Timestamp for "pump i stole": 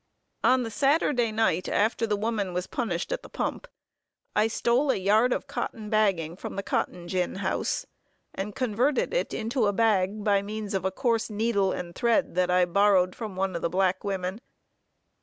3.29-4.89